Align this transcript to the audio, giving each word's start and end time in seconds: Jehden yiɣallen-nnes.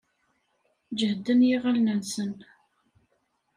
Jehden 0.99 1.39
yiɣallen-nnes. 1.47 2.13